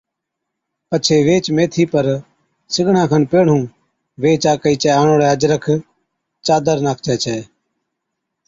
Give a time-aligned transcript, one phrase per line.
[0.89, 2.05] پڇي ويهچ ميٿِي پر
[2.73, 3.61] سِگڙان کن پيھڻُون
[4.21, 5.63] ويھچ آڪھِي چَي آڻوڙَي اجرڪ،
[6.45, 7.39] چادر ناکجَي ڇَي